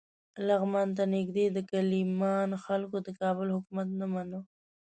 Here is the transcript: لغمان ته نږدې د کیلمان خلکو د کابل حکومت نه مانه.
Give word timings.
لغمان 0.47 0.89
ته 0.97 1.03
نږدې 1.15 1.45
د 1.51 1.57
کیلمان 1.71 2.49
خلکو 2.65 2.97
د 3.05 3.09
کابل 3.21 3.47
حکومت 3.55 3.87
نه 3.99 4.05
مانه. 4.13 4.39